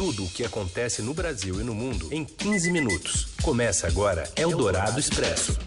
[0.00, 3.34] Tudo o que acontece no Brasil e no mundo em 15 minutos.
[3.42, 5.58] Começa agora Eldorado Expresso.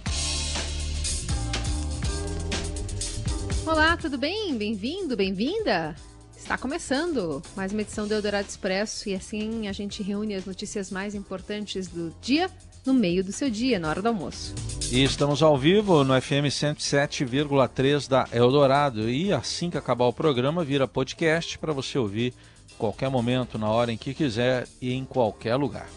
[3.63, 4.57] Olá, tudo bem?
[4.57, 5.96] Bem-vindo, bem-vinda?
[6.35, 10.89] Está começando mais uma edição do Eldorado Expresso e assim a gente reúne as notícias
[10.89, 12.50] mais importantes do dia
[12.84, 14.55] no meio do seu dia, na hora do almoço.
[14.91, 19.07] E estamos ao vivo no FM 107,3 da Eldorado.
[19.11, 22.34] E assim que acabar o programa, vira podcast para você ouvir
[22.78, 25.88] qualquer momento, na hora em que quiser e em qualquer lugar.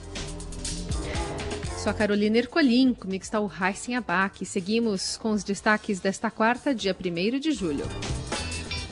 [1.78, 4.44] Sou a Carolina Ercolim, comigo está o Heisen Abac.
[4.44, 7.84] Seguimos com os destaques desta quarta, dia 1 de julho.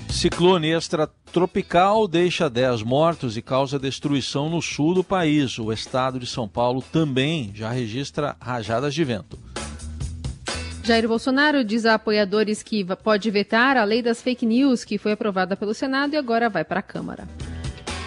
[0.09, 5.59] Ciclone extratropical deixa 10 mortos e causa destruição no sul do país.
[5.59, 9.37] O estado de São Paulo também já registra rajadas de vento.
[10.85, 15.13] Jair Bolsonaro diz a apoiadores que pode vetar a lei das fake news que foi
[15.13, 17.27] aprovada pelo Senado e agora vai para a Câmara.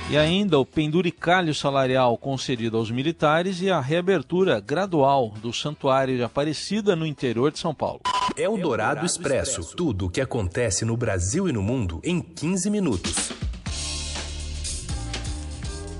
[0.09, 6.23] E ainda o penduricalho salarial concedido aos militares e a reabertura gradual do Santuário de
[6.23, 7.99] Aparecida no interior de São Paulo.
[8.37, 9.75] É o Dourado Expresso.
[9.75, 13.33] Tudo o que acontece no Brasil e no mundo em 15 minutos.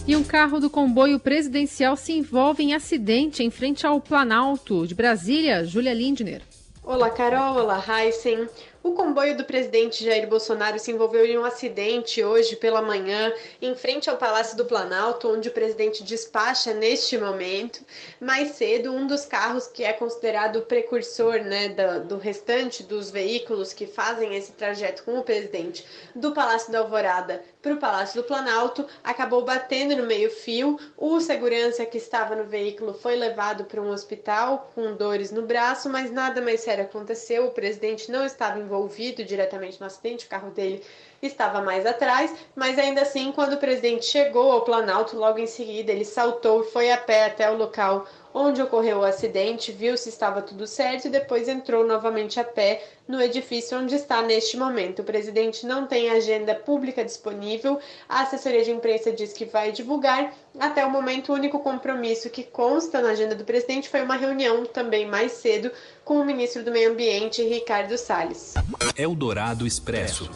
[0.08, 4.96] E um carro do comboio presidencial se envolve em acidente em frente ao Planalto de
[4.96, 5.66] Brasília.
[5.66, 6.42] Júlia Lindner.
[6.82, 7.58] Olá, Carol.
[7.58, 8.48] Olá, Heisen.
[8.88, 13.76] O comboio do presidente Jair Bolsonaro se envolveu em um acidente hoje pela manhã, em
[13.76, 17.82] frente ao Palácio do Planalto, onde o presidente despacha neste momento.
[18.18, 23.12] Mais cedo, um dos carros que é considerado o precursor né, do, do restante dos
[23.12, 25.86] veículos que fazem esse trajeto com o presidente
[26.16, 30.80] do Palácio da Alvorada para o Palácio do Planalto acabou batendo no meio-fio.
[30.96, 35.90] O segurança que estava no veículo foi levado para um hospital com dores no braço,
[35.90, 37.48] mas nada mais sério aconteceu.
[37.48, 40.84] O presidente não estava envolvido envolvido diretamente no acidente, o carro dele
[41.22, 45.92] estava mais atrás, mas ainda assim, quando o presidente chegou ao Planalto, logo em seguida
[45.92, 50.10] ele saltou e foi a pé até o local onde ocorreu o acidente, viu se
[50.10, 55.00] estava tudo certo e depois entrou novamente a pé no edifício onde está neste momento.
[55.00, 60.34] O presidente não tem agenda pública disponível, a assessoria de imprensa diz que vai divulgar.
[60.60, 64.66] Até o momento, o único compromisso que consta na agenda do presidente foi uma reunião
[64.66, 65.72] também mais cedo
[66.06, 68.54] com o ministro do Meio Ambiente, Ricardo Salles.
[68.96, 70.30] Eldorado Expresso.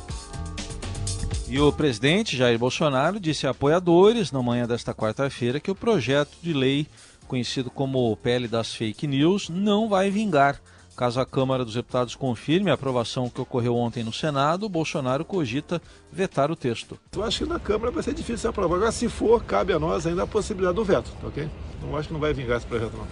[1.51, 6.38] E o presidente Jair Bolsonaro disse a apoiadores na manhã desta quarta-feira que o projeto
[6.41, 6.88] de lei
[7.28, 10.62] conhecido como PL das Fake News não vai vingar.
[10.95, 15.81] Caso a Câmara dos Deputados confirme a aprovação que ocorreu ontem no Senado, Bolsonaro cogita
[16.09, 16.97] vetar o texto.
[17.13, 18.78] Eu acho que na Câmara vai ser difícil aprovar.
[18.78, 21.50] Agora, se for, cabe a nós ainda a possibilidade do veto, tá ok?
[21.81, 23.06] Não acho que não vai vingar esse projeto, não.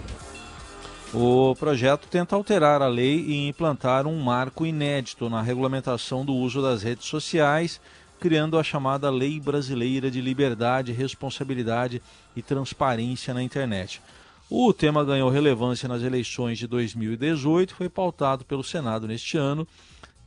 [1.12, 6.62] O projeto tenta alterar a lei e implantar um marco inédito na regulamentação do uso
[6.62, 7.82] das redes sociais
[8.20, 12.02] criando a chamada Lei Brasileira de Liberdade, Responsabilidade
[12.36, 14.02] e Transparência na Internet.
[14.50, 19.68] O tema ganhou relevância nas eleições de 2018 e foi pautado pelo Senado neste ano,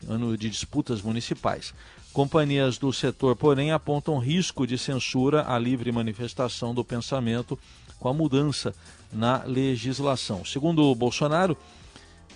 [0.08, 1.74] ano de disputas municipais.
[2.12, 7.58] Companhias do setor, porém, apontam risco de censura à livre manifestação do pensamento
[7.98, 8.74] com a mudança
[9.12, 10.44] na legislação.
[10.44, 11.56] Segundo Bolsonaro,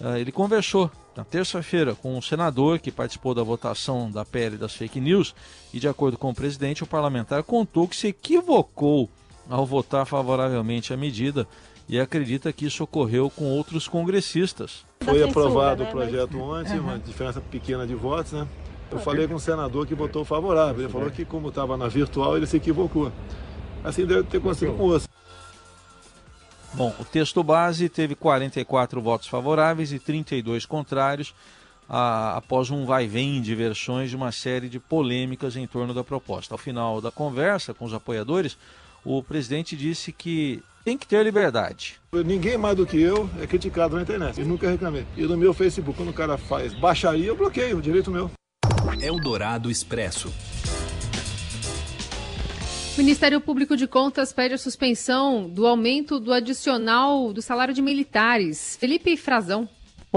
[0.01, 4.75] eh, ele conversou na terça-feira com um senador que participou da votação da PL das
[4.75, 5.35] fake news
[5.73, 9.09] e, de acordo com o presidente, o parlamentar contou que se equivocou
[9.49, 11.47] ao votar favoravelmente à medida
[11.89, 14.85] e acredita que isso ocorreu com outros congressistas.
[15.01, 18.47] Foi aprovado o projeto ontem, uma diferença pequena de votos, né?
[18.91, 20.83] Eu falei com um senador que votou favorável.
[20.83, 23.11] Ele falou que, como estava na virtual, ele se equivocou.
[23.83, 25.09] Assim deve ter acontecido com outros.
[26.77, 31.35] Bom, o texto base teve 44 votos favoráveis e 32 contrários,
[31.89, 36.53] a, após um vai-vem de versões de uma série de polêmicas em torno da proposta.
[36.53, 38.59] Ao final da conversa com os apoiadores,
[39.03, 41.99] o presidente disse que tem que ter liberdade.
[42.13, 44.39] Ninguém mais do que eu é criticado na internet.
[44.39, 45.07] Eu nunca reclamei.
[45.17, 48.31] E no meu Facebook, quando o cara faz baixaria, eu bloqueio, direito meu.
[49.01, 50.31] Eldorado Expresso.
[52.97, 57.83] O Ministério Público de Contas pede a suspensão do aumento do adicional do salário de
[57.83, 58.75] militares.
[58.81, 59.69] Felipe Frazão.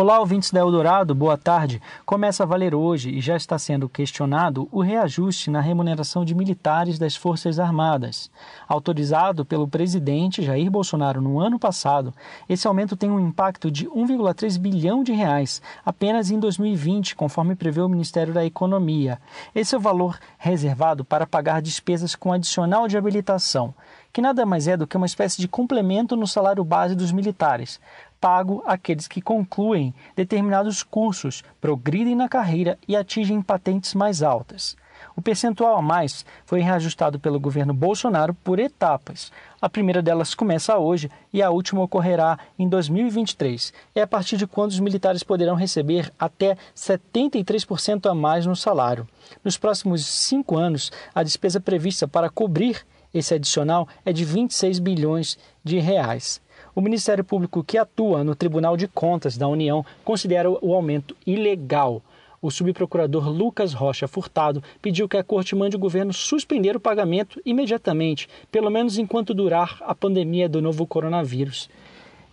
[0.02, 1.82] Olá, ouvintes da Eldorado, boa tarde.
[2.06, 6.98] Começa a valer hoje e já está sendo questionado o reajuste na remuneração de militares
[6.98, 8.32] das Forças Armadas.
[8.66, 12.14] Autorizado pelo presidente Jair Bolsonaro no ano passado,
[12.48, 17.82] esse aumento tem um impacto de 1,3 bilhão de reais apenas em 2020, conforme prevê
[17.82, 19.20] o Ministério da Economia.
[19.54, 23.74] Esse é o valor reservado para pagar despesas com adicional de habilitação
[24.12, 27.80] que nada mais é do que uma espécie de complemento no salário base dos militares,
[28.20, 34.76] pago àqueles que concluem determinados cursos, progridem na carreira e atingem patentes mais altas.
[35.16, 39.32] O percentual a mais foi reajustado pelo governo Bolsonaro por etapas.
[39.62, 43.74] A primeira delas começa hoje e a última ocorrerá em 2023.
[43.96, 49.08] É a partir de quando os militares poderão receber até 73% a mais no salário.
[49.44, 55.38] Nos próximos cinco anos, a despesa prevista para cobrir esse adicional é de 26 bilhões
[55.64, 56.42] de reais.
[56.76, 62.02] O Ministério Público que atua no Tribunal de Contas da União considera o aumento ilegal
[62.42, 67.42] o subprocurador Lucas Rocha Furtado pediu que a corte mande o governo suspender o pagamento
[67.46, 71.70] imediatamente, pelo menos enquanto durar a pandemia do novo coronavírus.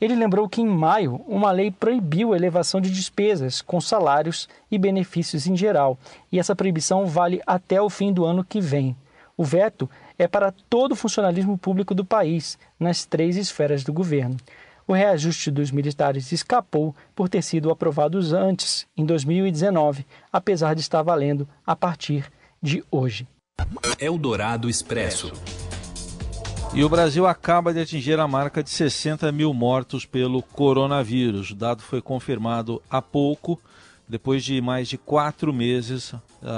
[0.00, 4.78] Ele lembrou que em maio uma lei proibiu a elevação de despesas com salários e
[4.78, 5.98] benefícios em geral,
[6.30, 8.94] e essa proibição vale até o fim do ano que vem.
[9.36, 14.36] O veto é para todo o funcionalismo público do país, nas três esferas do governo.
[14.88, 21.02] O reajuste dos militares escapou por ter sido aprovado antes, em 2019, apesar de estar
[21.02, 22.30] valendo a partir
[22.62, 23.26] de hoje.
[23.98, 25.32] Eldorado Expresso.
[26.72, 31.50] E o Brasil acaba de atingir a marca de 60 mil mortos pelo coronavírus.
[31.50, 33.60] O dado foi confirmado há pouco,
[34.08, 36.14] depois de mais de quatro meses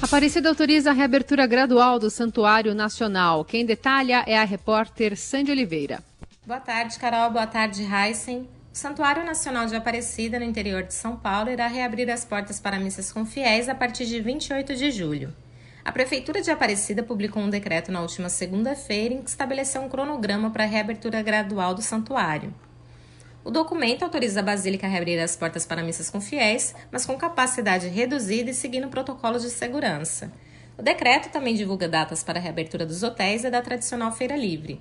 [0.01, 3.45] Aparecida autoriza a reabertura gradual do Santuário Nacional.
[3.45, 6.03] Quem detalha é a repórter Sandy Oliveira.
[6.45, 7.31] Boa tarde, Carol.
[7.31, 8.49] Boa tarde, Heisen.
[8.73, 12.81] O Santuário Nacional de Aparecida, no interior de São Paulo, irá reabrir as portas para
[12.81, 15.37] missas com fiéis a partir de 28 de julho.
[15.85, 20.51] A Prefeitura de Aparecida publicou um decreto na última segunda-feira em que estabeleceu um cronograma
[20.51, 22.55] para a reabertura gradual do santuário.
[23.45, 27.15] O documento autoriza a Basílica a reabrir as portas para missas com fiéis, mas com
[27.19, 30.33] capacidade reduzida e seguindo protocolos de segurança.
[30.79, 34.81] O decreto também divulga datas para a reabertura dos hotéis e da tradicional Feira Livre.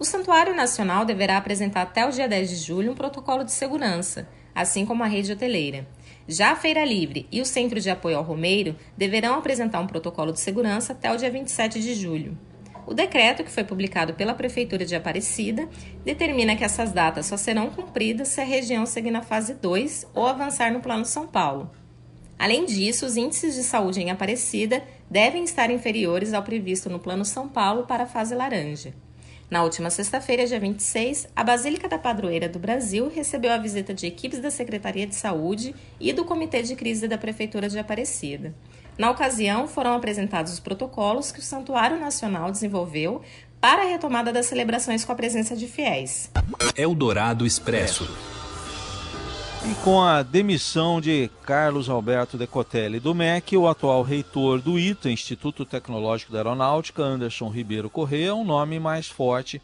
[0.00, 4.26] O Santuário Nacional deverá apresentar até o dia 10 de julho um protocolo de segurança,
[4.54, 5.86] assim como a rede hoteleira.
[6.26, 10.32] Já a Feira Livre e o Centro de Apoio ao Romeiro deverão apresentar um protocolo
[10.32, 12.38] de segurança até o dia 27 de julho.
[12.86, 15.68] O decreto, que foi publicado pela Prefeitura de Aparecida,
[16.02, 20.26] determina que essas datas só serão cumpridas se a região seguir na fase 2 ou
[20.26, 21.70] avançar no Plano São Paulo.
[22.38, 27.26] Além disso, os índices de saúde em Aparecida devem estar inferiores ao previsto no Plano
[27.26, 28.94] São Paulo para a fase laranja.
[29.50, 34.06] Na última sexta-feira, dia 26, a Basílica da Padroeira do Brasil recebeu a visita de
[34.06, 38.54] equipes da Secretaria de Saúde e do Comitê de Crise da Prefeitura de Aparecida.
[38.96, 43.22] Na ocasião, foram apresentados os protocolos que o Santuário Nacional desenvolveu
[43.60, 46.30] para a retomada das celebrações com a presença de fiéis.
[46.76, 48.08] Eldorado Expresso.
[49.62, 55.10] E com a demissão de Carlos Alberto Decotelli do MEC, o atual reitor do ITA,
[55.10, 59.60] Instituto Tecnológico da Aeronáutica, Anderson Ribeiro Corrêa, é um nome mais forte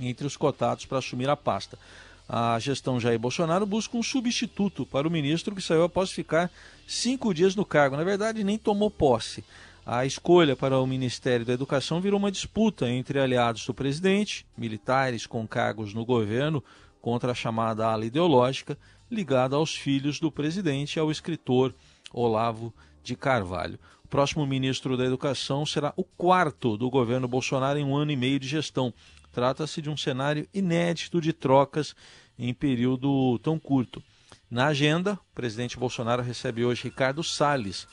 [0.00, 1.78] entre os cotados para assumir a pasta.
[2.26, 6.50] A gestão Jair Bolsonaro busca um substituto para o ministro que saiu após ficar
[6.86, 7.98] cinco dias no cargo.
[7.98, 9.44] Na verdade, nem tomou posse.
[9.84, 15.26] A escolha para o Ministério da Educação virou uma disputa entre aliados do presidente, militares
[15.26, 16.64] com cargos no governo
[17.02, 18.78] contra a chamada ala ideológica
[19.10, 21.74] ligada aos filhos do presidente e ao escritor
[22.12, 23.78] Olavo de Carvalho.
[24.04, 28.16] O próximo ministro da Educação será o quarto do governo Bolsonaro em um ano e
[28.16, 28.92] meio de gestão.
[29.32, 31.94] Trata-se de um cenário inédito de trocas
[32.38, 34.02] em período tão curto.
[34.50, 37.86] Na agenda, o presidente Bolsonaro recebe hoje Ricardo Salles,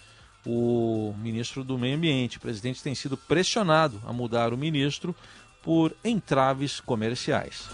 [0.46, 2.38] o ministro do Meio Ambiente.
[2.38, 5.16] O presidente tem sido pressionado a mudar o ministro
[5.62, 7.68] por entraves comerciais.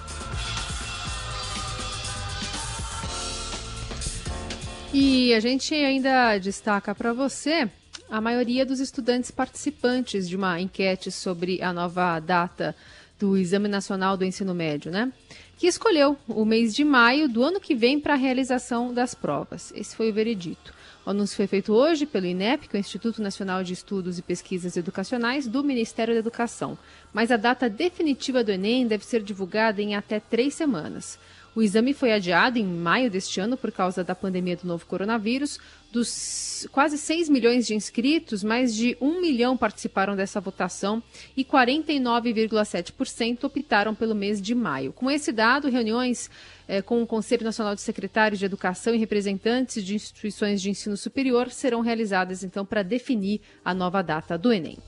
[4.94, 7.68] E a gente ainda destaca para você
[8.12, 12.76] a maioria dos estudantes participantes de uma enquete sobre a nova data
[13.20, 15.12] do Exame Nacional do Ensino Médio, né?
[15.58, 19.74] Que escolheu o mês de maio do ano que vem para a realização das provas.
[19.76, 20.72] Esse foi o veredito.
[21.04, 24.22] O anúncio foi feito hoje pelo INEP, que é o Instituto Nacional de Estudos e
[24.22, 26.78] Pesquisas Educacionais do Ministério da Educação.
[27.12, 31.18] Mas a data definitiva do Enem deve ser divulgada em até três semanas.
[31.56, 35.60] O exame foi adiado em maio deste ano por causa da pandemia do novo coronavírus.
[35.92, 41.04] Dos quase 6 milhões de inscritos, mais de 1 milhão participaram dessa votação
[41.38, 44.92] e 49,7% optaram pelo mês de maio.
[44.92, 46.32] Com esse dado, reuniões
[46.68, 50.98] eh, com o Conselho Nacional de Secretários de Educação e representantes de instituições de ensino
[50.98, 54.80] superior serão realizadas, então, para definir a nova data do Enem.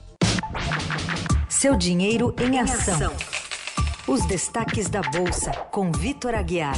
[1.48, 3.35] Seu dinheiro em ação.
[4.08, 6.76] Os destaques da Bolsa, com Vitor Aguiar.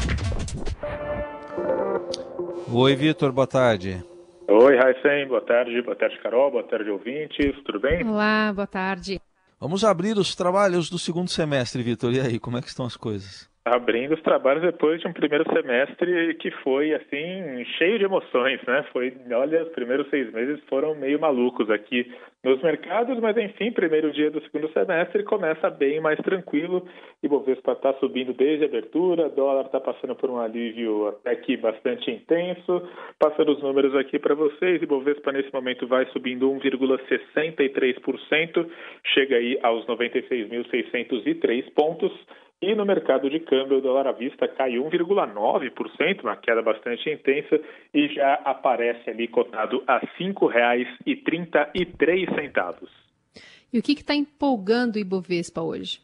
[2.73, 4.03] Oi, Vitor, boa tarde.
[4.49, 5.83] Oi, Raíssen, boa tarde.
[5.83, 6.51] Boa tarde, Carol.
[6.51, 7.55] Boa tarde, ouvintes.
[7.67, 8.03] Tudo bem?
[8.03, 9.21] Olá, boa tarde.
[9.61, 12.15] Vamos abrir os trabalhos do segundo semestre, Vitor.
[12.15, 13.47] E aí, como é que estão as coisas?
[13.75, 18.85] Abrindo os trabalhos depois de um primeiro semestre que foi assim cheio de emoções, né?
[18.93, 22.11] Foi, olha, os primeiros seis meses foram meio malucos aqui
[22.45, 26.87] nos mercados, mas enfim, primeiro dia do segundo semestre começa bem mais tranquilo.
[27.23, 31.57] E Bovespa está subindo desde a abertura, dólar está passando por um alívio até aqui
[31.57, 32.89] bastante intenso.
[33.19, 38.67] Passando os números aqui para vocês, e Bovespa nesse momento vai subindo 1,63%,
[39.15, 42.13] chega aí aos 96.603 pontos.
[42.61, 47.61] E no mercado de câmbio, o dólar à vista cai 1,9%, uma queda bastante intensa,
[47.95, 52.89] e já aparece ali cotado a R$ 5,33.
[53.73, 56.01] E o que está empolgando o Ibovespa hoje?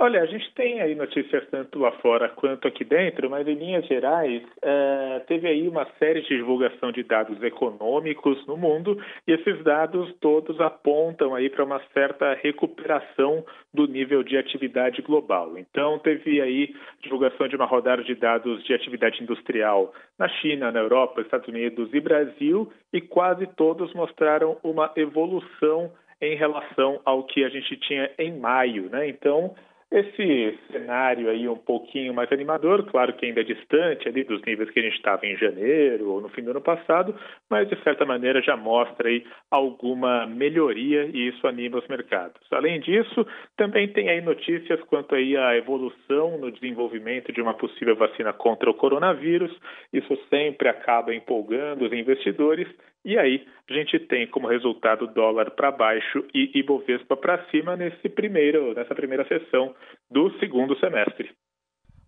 [0.00, 3.84] Olha, a gente tem aí notícias tanto lá fora quanto aqui dentro, mas em linhas
[3.84, 9.60] gerais é, teve aí uma série de divulgação de dados econômicos no mundo e esses
[9.64, 15.58] dados todos apontam aí para uma certa recuperação do nível de atividade global.
[15.58, 20.78] Então teve aí divulgação de uma rodada de dados de atividade industrial na China, na
[20.78, 25.90] Europa, Estados Unidos e Brasil e quase todos mostraram uma evolução
[26.20, 29.08] em relação ao que a gente tinha em maio, né?
[29.08, 29.54] Então
[29.90, 34.70] esse cenário aí um pouquinho mais animador, claro que ainda é distante ali dos níveis
[34.70, 37.14] que a gente estava em janeiro ou no fim do ano passado,
[37.48, 42.40] mas de certa maneira já mostra aí alguma melhoria e isso anima os mercados.
[42.52, 43.26] Além disso,
[43.56, 48.68] também tem aí notícias quanto aí à evolução no desenvolvimento de uma possível vacina contra
[48.68, 49.50] o coronavírus.
[49.90, 52.68] Isso sempre acaba empolgando os investidores
[53.04, 58.08] e aí a gente tem como resultado dólar para baixo e Ibovespa para cima nesse
[58.08, 59.74] primeiro, nessa primeira sessão
[60.10, 61.30] do segundo semestre.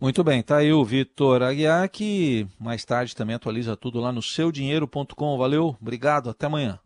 [0.00, 4.22] Muito bem, tá aí o Vitor Aguiar, que mais tarde também atualiza tudo lá no
[4.22, 5.36] seudinheiro.com.
[5.36, 6.78] Valeu, obrigado, até amanhã.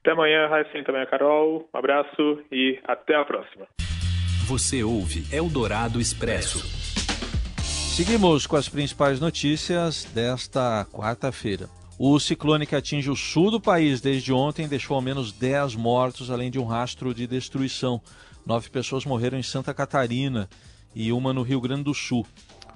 [0.00, 1.68] Até amanhã, Raíssa, também a Carol.
[1.72, 3.66] Um abraço e até a próxima.
[4.48, 6.58] Você ouve Eldorado Expresso.
[7.94, 11.81] Seguimos com as principais notícias desta quarta-feira.
[12.04, 16.32] O ciclone que atinge o sul do país desde ontem deixou ao menos 10 mortos,
[16.32, 18.00] além de um rastro de destruição.
[18.44, 20.50] Nove pessoas morreram em Santa Catarina
[20.96, 22.26] e uma no Rio Grande do Sul.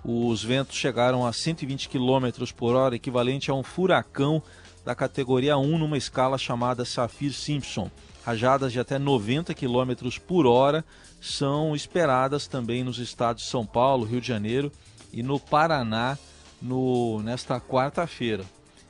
[0.05, 4.41] Os ventos chegaram a 120 km por hora, equivalente a um furacão
[4.85, 7.91] da categoria 1 numa escala chamada Saffir-Simpson.
[8.25, 10.85] Rajadas de até 90 km por hora
[11.21, 14.71] são esperadas também nos estados de São Paulo, Rio de Janeiro
[15.13, 16.17] e no Paraná
[16.63, 18.45] no, nesta quarta-feira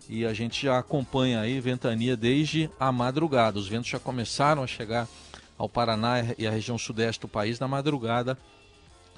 [0.08, 3.58] e a gente já acompanha aí ventania desde a madrugada.
[3.58, 5.08] Os ventos já começaram a chegar
[5.58, 8.38] ao Paraná e à região sudeste do país na madrugada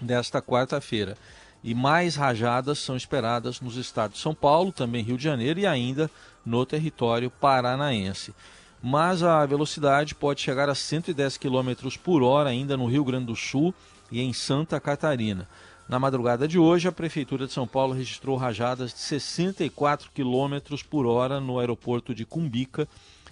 [0.01, 1.17] desta quarta-feira.
[1.63, 5.67] E mais rajadas são esperadas nos estados de São Paulo, também Rio de Janeiro e
[5.67, 6.11] ainda
[6.47, 8.33] no território paranaense.
[8.81, 13.37] Mas a velocidade pode chegar a 110 km por hora ainda no Rio Grande do
[13.37, 13.75] Sul
[14.11, 15.49] e em Santa Catarina.
[15.89, 21.07] Na madrugada de hoje, a Prefeitura de São Paulo registrou rajadas de 64 km por
[21.07, 22.87] hora no aeroporto de Cumbica,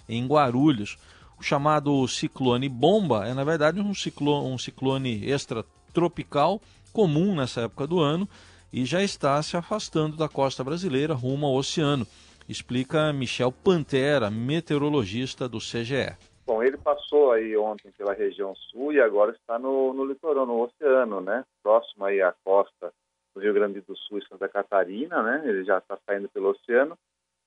[0.09, 0.97] em Guarulhos.
[1.39, 6.59] O chamado ciclone bomba é, na verdade, um ciclone, um ciclone extratropical
[6.91, 8.27] comum nessa época do ano
[8.73, 12.07] e já está se afastando da costa brasileira rumo ao oceano,
[12.49, 16.15] explica Michel Pantera, meteorologista do CGE.
[16.47, 20.61] Bom, ele passou aí ontem pela região sul e agora está no, no litoral, no
[20.61, 21.43] oceano, né?
[21.61, 22.93] Próximo aí à costa
[23.35, 25.41] do Rio Grande do Sul e Santa Catarina, né?
[25.43, 26.97] Ele já está saindo pelo oceano.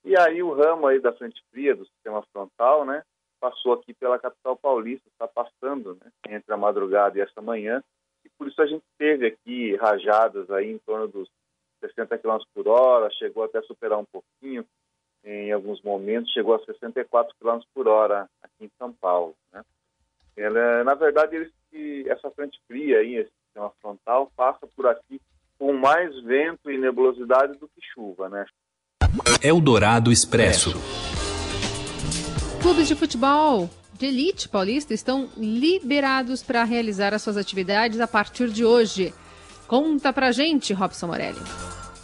[0.05, 3.03] E aí o ramo aí da frente fria do sistema frontal, né?
[3.41, 6.13] Passou aqui pela capital paulista, está passando, né?
[6.29, 7.83] Entre a madrugada e essa manhã.
[8.23, 11.27] E por isso a gente teve aqui rajadas aí em torno dos
[11.83, 14.63] 60 km por hora, chegou até a superar um pouquinho
[15.25, 19.35] em alguns momentos, chegou a 64 km por hora aqui em São Paulo.
[19.53, 19.63] Né?
[20.37, 25.21] Ela, na verdade, eles, essa frente fria aí, esse sistema frontal, passa por aqui
[25.59, 28.47] com mais vento e nebulosidade do que chuva, né?
[29.43, 30.71] Eldorado Expresso.
[32.63, 38.49] Clubes de futebol de elite paulista estão liberados para realizar as suas atividades a partir
[38.49, 39.13] de hoje.
[39.67, 41.41] Conta pra gente, Robson Morelli.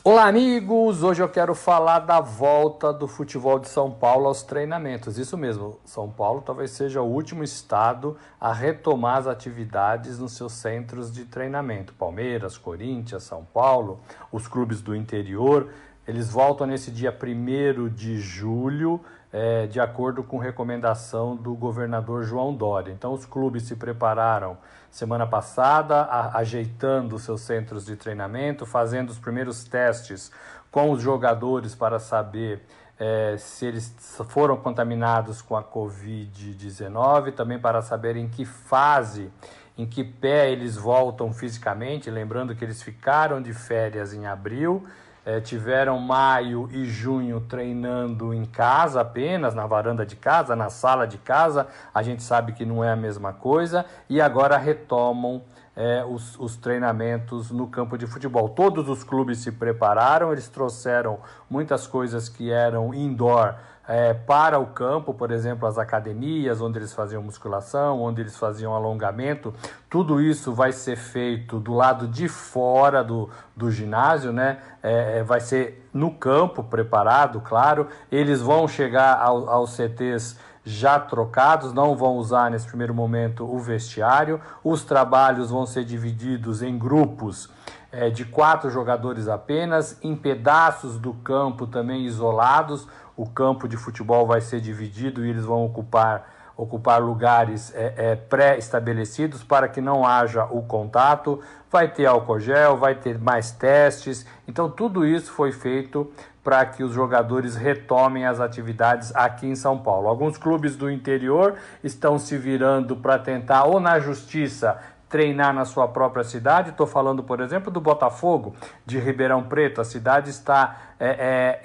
[0.09, 1.03] Olá, amigos!
[1.03, 5.19] Hoje eu quero falar da volta do futebol de São Paulo aos treinamentos.
[5.19, 10.53] Isso mesmo, São Paulo talvez seja o último estado a retomar as atividades nos seus
[10.53, 11.93] centros de treinamento.
[11.93, 13.99] Palmeiras, Corinthians, São Paulo,
[14.31, 15.71] os clubes do interior,
[16.07, 19.01] eles voltam nesse dia 1 de julho
[19.39, 22.91] é, de acordo com recomendação do governador João Dória.
[22.91, 24.57] Então, os clubes se prepararam
[24.91, 30.33] semana passada, a, ajeitando seus centros de treinamento, fazendo os primeiros testes
[30.71, 32.63] com os jogadores para saber
[32.99, 33.95] é, se eles
[34.27, 39.31] foram contaminados com a Covid-19, também para saber em que fase,
[39.77, 44.87] em que pé eles voltam fisicamente, lembrando que eles ficaram de férias em abril
[45.27, 51.05] é, tiveram maio e junho treinando em casa apenas, na varanda de casa, na sala
[51.05, 51.67] de casa.
[51.93, 55.43] A gente sabe que não é a mesma coisa e agora retomam
[55.77, 58.49] é, os, os, treinamentos no campo de futebol.
[58.49, 61.19] Todos os clubes se prepararam, eles trouxeram
[61.51, 63.55] muitas coisas que eram indoor
[63.87, 68.75] é, para o campo, por exemplo, as academias, onde eles faziam musculação, onde eles faziam
[68.75, 69.55] alongamento.
[69.89, 74.59] Tudo isso vai ser feito do lado de fora do, do ginásio, né?
[74.83, 77.87] É, é vai ser no campo, preparado, claro.
[78.11, 80.37] Eles vão chegar ao, aos CTs
[80.67, 84.41] já trocados, não vão usar nesse primeiro momento o vestiário.
[84.65, 87.49] Os trabalhos vão ser divididos em grupos
[87.93, 92.89] é, de quatro jogadores apenas, em pedaços do campo também isolados.
[93.17, 98.17] O campo de futebol vai ser dividido e eles vão ocupar ocupar lugares é, é,
[98.17, 101.41] pré-estabelecidos para que não haja o contato.
[101.71, 104.25] Vai ter álcool gel, vai ter mais testes.
[104.49, 106.11] Então, tudo isso foi feito
[106.47, 110.07] para que os jogadores retomem as atividades aqui em São Paulo.
[110.07, 114.79] Alguns clubes do interior estão se virando para tentar, ou na justiça,
[115.09, 116.71] treinar na sua própria cidade.
[116.71, 118.55] Estou falando, por exemplo, do Botafogo,
[118.87, 119.81] de Ribeirão Preto.
[119.81, 121.09] A cidade está é,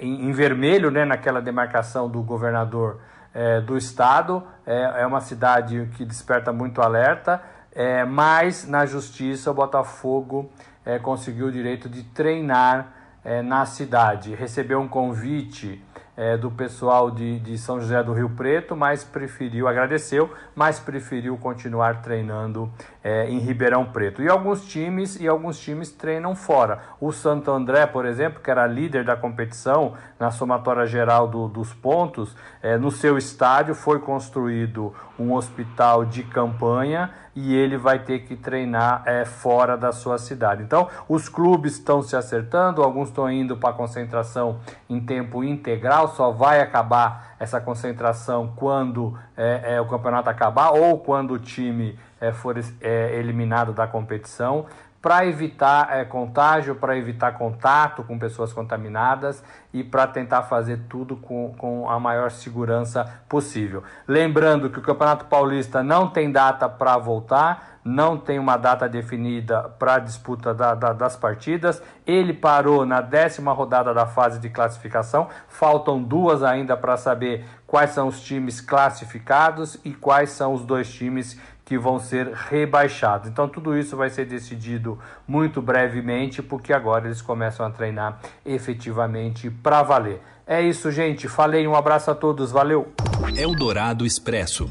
[0.00, 2.98] é, em, em, vermelho, né, naquela demarcação do governador
[3.32, 4.42] é, do estado.
[4.66, 7.40] É, é, uma cidade que desperta muito alerta,
[7.72, 10.50] é, mas na justiça o Botafogo
[10.84, 14.34] é, conseguiu o direito de treinar é, na cidade.
[14.34, 15.82] Recebeu um convite
[16.16, 21.36] é, do pessoal de, de São José do Rio Preto, mas preferiu, agradeceu, mas preferiu
[21.36, 22.70] continuar treinando
[23.02, 24.22] é, em Ribeirão Preto.
[24.22, 26.80] E alguns times e alguns times treinam fora.
[27.00, 31.72] O Santo André, por exemplo, que era líder da competição na somatória geral do, dos
[31.72, 38.20] pontos, é, no seu estádio foi construído um hospital de campanha e ele vai ter
[38.20, 40.62] que treinar é, fora da sua cidade.
[40.62, 46.30] Então, os clubes estão se acertando, alguns estão indo para concentração em tempo integral, só
[46.30, 52.32] vai acabar essa concentração quando é, é, o campeonato acabar ou quando o time é,
[52.32, 54.66] for é, eliminado da competição
[55.02, 61.16] para evitar é, contágio, para evitar contato com pessoas contaminadas e para tentar fazer tudo
[61.16, 63.82] com, com a maior segurança possível.
[64.06, 69.62] Lembrando que o Campeonato Paulista não tem data para voltar, não tem uma data definida
[69.76, 71.82] para a disputa da, da, das partidas.
[72.06, 77.90] Ele parou na décima rodada da fase de classificação, faltam duas ainda para saber quais
[77.90, 83.28] são os times classificados e quais são os dois times que vão ser rebaixados.
[83.28, 89.50] Então tudo isso vai ser decidido muito brevemente, porque agora eles começam a treinar efetivamente
[89.50, 90.20] para valer.
[90.46, 91.28] É isso, gente.
[91.28, 92.92] Falei, um abraço a todos, valeu.
[93.36, 94.68] Eldorado Expresso.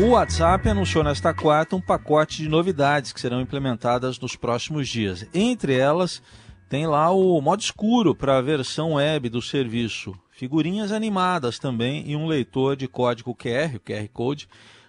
[0.00, 5.24] O WhatsApp anunciou nesta quarta um pacote de novidades que serão implementadas nos próximos dias.
[5.32, 6.20] Entre elas,
[6.68, 12.16] tem lá o modo escuro para a versão web do serviço figurinhas animadas também e
[12.16, 14.48] um leitor de código QR, o QR Code,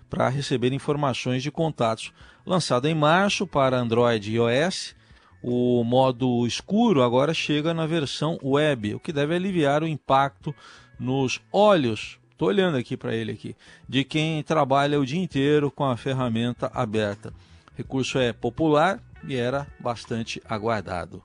[0.10, 2.12] para receber informações de contatos.
[2.46, 4.96] Lançado em março para Android e iOS,
[5.42, 10.54] o modo escuro agora chega na versão web, o que deve aliviar o impacto
[11.00, 12.20] nos olhos.
[12.32, 13.56] Estou olhando aqui para ele aqui,
[13.88, 17.30] de quem trabalha o dia inteiro com a ferramenta aberta.
[17.72, 21.24] O recurso é popular e era bastante aguardado.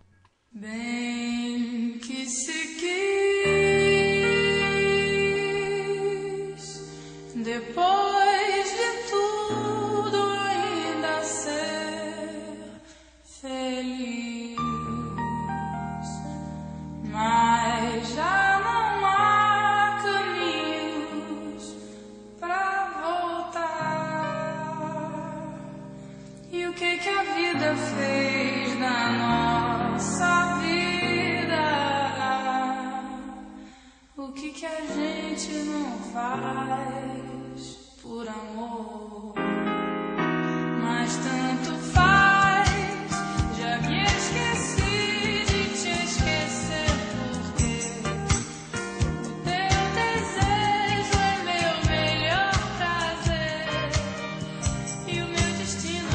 [0.53, 1.80] Bem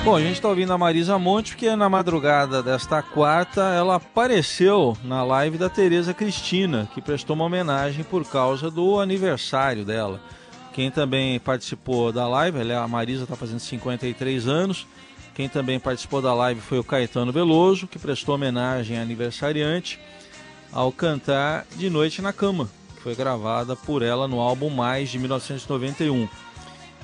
[0.05, 4.95] Bom, a gente está ouvindo a Marisa Monte porque na madrugada desta quarta ela apareceu
[5.03, 10.21] na live da Tereza Cristina, que prestou uma homenagem por causa do aniversário dela.
[10.73, 14.85] Quem também participou da live, ela- a Marisa está fazendo 53 anos.
[15.33, 19.99] Quem também participou da live foi o Caetano Veloso, que prestou homenagem à aniversariante
[20.71, 25.17] ao cantar De Noite na Cama, que foi gravada por ela no álbum Mais de
[25.17, 26.29] 1991.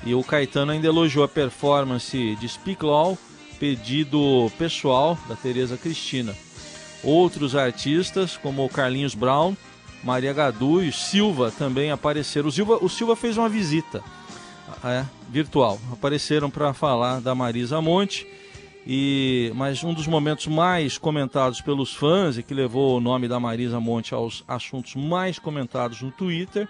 [0.04, 3.16] E o Caetano ainda elogiou a performance de Speak Law,
[3.58, 6.34] pedido pessoal da Tereza Cristina.
[7.04, 9.56] Outros artistas, como o Carlinhos Brown,
[10.02, 12.48] Maria Gadu e Silva também apareceram.
[12.48, 14.02] O Silva, o Silva fez uma visita
[14.84, 15.78] é, virtual.
[15.92, 18.26] Apareceram para falar da Marisa Monte.
[18.84, 23.38] E, mas um dos momentos mais comentados pelos fãs e que levou o nome da
[23.38, 26.66] Marisa Monte aos assuntos mais comentados no Twitter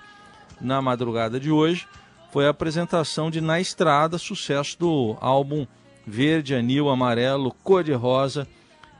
[0.61, 1.87] na madrugada de hoje
[2.33, 5.67] foi a apresentação de Na Estrada, sucesso do álbum
[6.07, 8.49] Verde, Anil, Amarelo, Cor de Rosa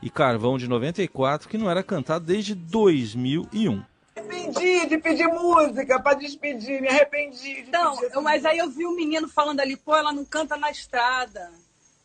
[0.03, 3.83] e Carvão de 94, que não era cantado desde 2001.
[4.15, 7.63] arrependi de pedir música pra despedir, me arrependi.
[7.63, 10.69] De Então, mas aí eu vi um menino falando ali, pô, ela não canta na
[10.69, 11.51] estrada.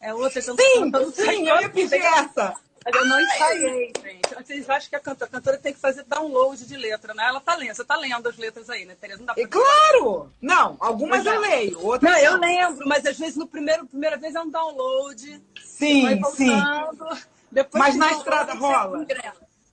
[0.00, 2.54] É outra que eu Sim, não sim, eu ia pedir essa.
[2.90, 4.34] Mas eu não ensaiei, gente.
[4.34, 7.24] Vocês acham que a cantora, a cantora tem que fazer download de letra, né?
[7.26, 9.18] Ela tá lendo, você tá lendo as letras aí, né, Tereza?
[9.18, 10.32] Não dá pra claro!
[10.40, 14.34] Não, algumas eu leio, outras Não, eu lembro, mas às vezes no primeiro, primeira vez
[14.34, 15.42] é um download.
[15.62, 17.18] Sim, voltando,
[17.52, 19.06] Depois Mas na estrada rola?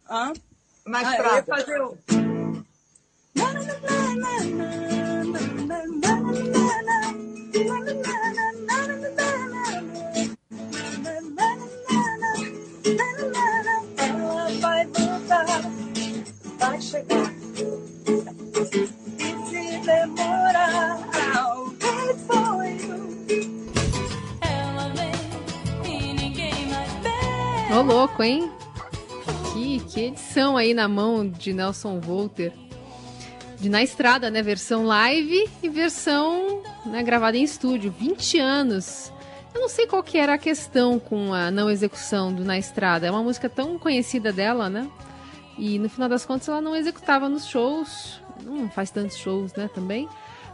[0.09, 0.33] Hã?
[0.85, 1.45] Na Ah, Eu ia estrada.
[1.45, 1.97] fazer o...
[27.75, 28.49] Ô, louco, hein?
[29.51, 32.53] Que, que edição aí na mão de Nelson Volter.
[33.59, 34.41] De Na Estrada, né?
[34.41, 37.93] Versão live e versão né, gravada em estúdio.
[37.99, 39.11] 20 anos.
[39.53, 43.07] Eu não sei qual que era a questão com a não execução do Na Estrada.
[43.07, 44.89] É uma música tão conhecida dela, né?
[45.57, 48.21] E no final das contas ela não executava nos shows.
[48.41, 50.07] Não faz tantos shows, né, também.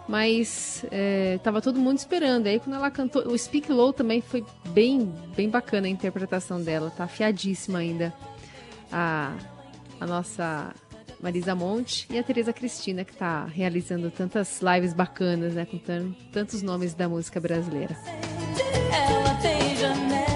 [0.08, 2.48] Mas é, tava todo mundo esperando.
[2.48, 6.92] Aí quando ela cantou, o Speak Low também foi bem, bem bacana a interpretação dela.
[6.96, 8.14] Tá afiadíssima ainda
[8.92, 9.34] a,
[10.00, 10.74] a nossa
[11.22, 15.66] Marisa Monte e a Tereza Cristina, que tá realizando tantas lives bacanas, né?
[15.66, 17.96] Com tan- tantos nomes da música brasileira.
[18.92, 20.32] Ela tem janela.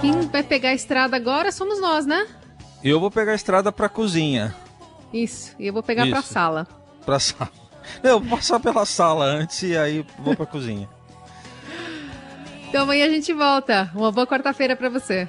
[0.00, 2.26] Quem vai pegar a estrada agora somos nós, né?
[2.88, 4.54] Eu vou pegar a estrada pra cozinha.
[5.12, 5.56] Isso.
[5.58, 6.32] E eu vou pegar pra Isso.
[6.32, 6.68] sala.
[7.04, 7.50] Pra sala.
[8.00, 10.88] Eu vou passar pela sala antes e aí vou pra cozinha.
[12.68, 13.90] Então amanhã a gente volta.
[13.94, 15.28] Uma boa quarta-feira pra você.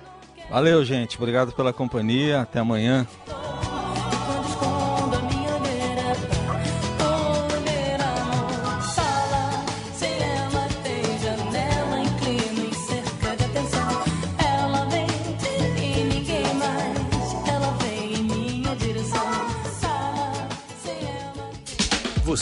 [0.51, 1.17] Valeu, gente.
[1.17, 2.41] Obrigado pela companhia.
[2.41, 3.07] Até amanhã.